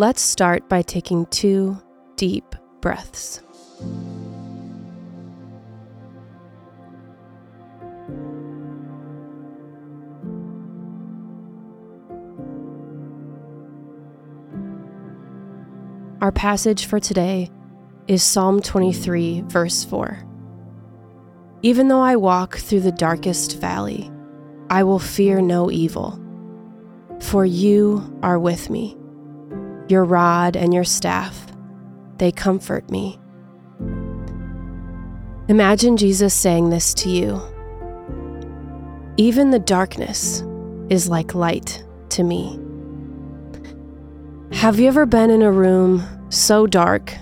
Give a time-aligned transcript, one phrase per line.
[0.00, 1.76] Let's start by taking two
[2.16, 3.42] deep breaths.
[16.22, 17.50] Our passage for today
[18.08, 20.18] is Psalm 23, verse 4.
[21.60, 24.10] Even though I walk through the darkest valley,
[24.70, 26.18] I will fear no evil,
[27.20, 28.96] for you are with me.
[29.90, 31.48] Your rod and your staff,
[32.18, 33.18] they comfort me.
[35.48, 37.42] Imagine Jesus saying this to you
[39.16, 40.44] Even the darkness
[40.90, 42.56] is like light to me.
[44.52, 47.12] Have you ever been in a room so dark,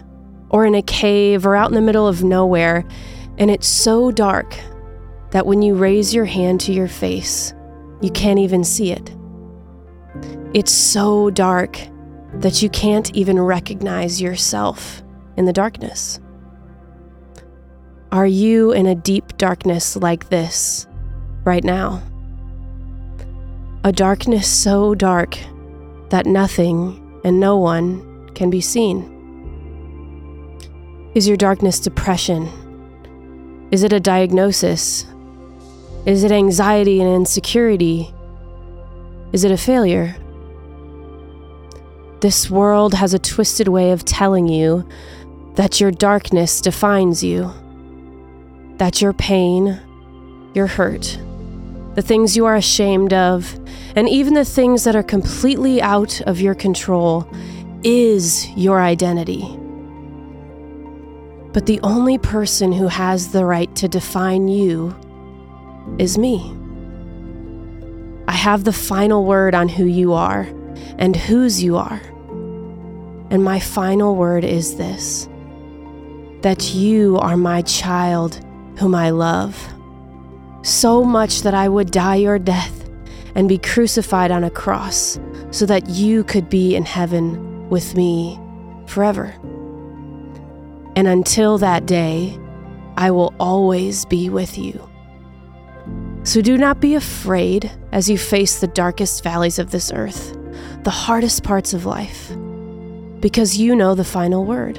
[0.50, 2.86] or in a cave, or out in the middle of nowhere,
[3.38, 4.54] and it's so dark
[5.30, 7.54] that when you raise your hand to your face,
[8.02, 9.16] you can't even see it?
[10.52, 11.78] It's so dark
[12.40, 15.02] that you can't even recognize yourself
[15.36, 16.20] in the darkness.
[18.12, 20.86] Are you in a deep darkness like this
[21.44, 22.02] right now?
[23.84, 25.36] A darkness so dark
[26.10, 29.14] that nothing and no one can be seen?
[31.14, 32.48] Is your darkness depression?
[33.70, 35.04] Is it a diagnosis?
[36.06, 38.14] Is it anxiety and insecurity?
[39.32, 40.16] Is it a failure?
[42.20, 44.88] This world has a twisted way of telling you
[45.54, 47.52] that your darkness defines you,
[48.78, 49.80] that your pain,
[50.52, 51.16] your hurt,
[51.94, 53.54] the things you are ashamed of,
[53.94, 57.30] and even the things that are completely out of your control
[57.84, 59.56] is your identity.
[61.52, 64.92] But the only person who has the right to define you
[66.00, 66.52] is me.
[68.26, 70.48] I have the final word on who you are
[70.98, 72.00] and whose you are.
[73.30, 75.28] And my final word is this
[76.42, 78.40] that you are my child
[78.78, 79.56] whom I love
[80.62, 82.88] so much that I would die your death
[83.34, 85.18] and be crucified on a cross
[85.50, 88.38] so that you could be in heaven with me
[88.86, 89.34] forever.
[90.96, 92.38] And until that day,
[92.96, 94.88] I will always be with you.
[96.24, 100.36] So do not be afraid as you face the darkest valleys of this earth,
[100.84, 102.32] the hardest parts of life,
[103.20, 104.78] because you know the final word.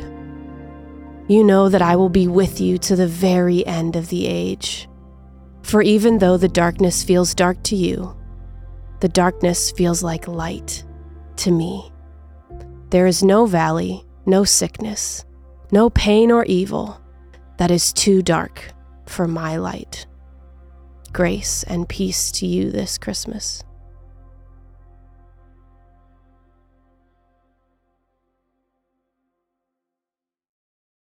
[1.28, 4.88] You know that I will be with you to the very end of the age.
[5.62, 8.16] For even though the darkness feels dark to you,
[9.02, 10.84] the darkness feels like light
[11.38, 11.92] to me.
[12.90, 15.26] There is no valley, no sickness,
[15.72, 17.00] no pain or evil
[17.58, 18.74] that is too dark
[19.06, 20.08] for my light.
[21.14, 23.64] Grace and peace to you this Christmas.